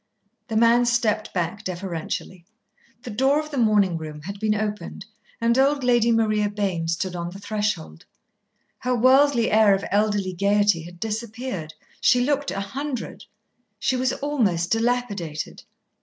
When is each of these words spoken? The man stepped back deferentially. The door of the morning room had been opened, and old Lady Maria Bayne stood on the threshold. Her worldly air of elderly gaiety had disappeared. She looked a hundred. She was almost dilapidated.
The 0.47 0.55
man 0.57 0.87
stepped 0.87 1.31
back 1.31 1.63
deferentially. 1.63 2.43
The 3.03 3.11
door 3.11 3.39
of 3.39 3.51
the 3.51 3.57
morning 3.59 3.97
room 3.99 4.23
had 4.23 4.39
been 4.39 4.55
opened, 4.55 5.05
and 5.39 5.55
old 5.59 5.83
Lady 5.83 6.11
Maria 6.11 6.49
Bayne 6.49 6.87
stood 6.87 7.15
on 7.15 7.29
the 7.29 7.37
threshold. 7.37 8.05
Her 8.79 8.95
worldly 8.95 9.51
air 9.51 9.75
of 9.75 9.85
elderly 9.91 10.33
gaiety 10.33 10.81
had 10.81 10.99
disappeared. 10.99 11.75
She 11.99 12.21
looked 12.21 12.49
a 12.49 12.61
hundred. 12.61 13.25
She 13.77 13.95
was 13.95 14.11
almost 14.11 14.71
dilapidated. 14.71 15.61